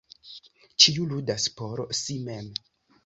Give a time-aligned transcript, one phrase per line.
[0.85, 2.51] Ĉiu ludas por si mem.